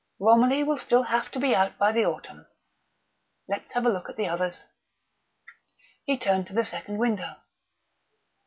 "Romilly 0.17 0.63
will 0.63 0.79
still 0.79 1.03
have 1.03 1.29
to 1.29 1.39
be 1.39 1.53
out 1.53 1.77
by 1.77 1.91
the 1.91 2.03
autumn. 2.07 2.47
Let's 3.47 3.73
have 3.73 3.85
a 3.85 3.89
look 3.89 4.09
at 4.09 4.15
the 4.15 4.25
others." 4.27 4.65
He 6.05 6.17
turned 6.17 6.47
to 6.47 6.53
the 6.53 6.63
second 6.63 6.97
window. 6.97 7.35